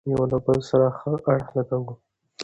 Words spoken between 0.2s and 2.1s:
له بل سره ښه اړخ لګوو،